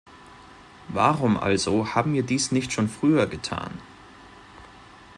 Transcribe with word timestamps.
Warum 0.87 1.37
also 1.37 1.93
haben 1.93 2.15
wir 2.15 2.23
dies 2.23 2.51
nicht 2.51 2.73
schon 2.73 2.89
früher 2.89 3.27
getan? 3.27 3.71